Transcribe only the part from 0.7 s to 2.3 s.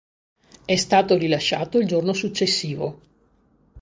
stato rilasciato il giorno